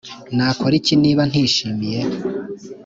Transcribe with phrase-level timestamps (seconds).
[0.35, 1.99] Nakora iki niba ntishimiye